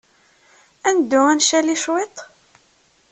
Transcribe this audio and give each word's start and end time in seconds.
Ad 0.87 0.93
neddu 0.95 1.19
ad 1.31 1.35
ncali 1.39 1.75
cwiṭ? 1.83 2.15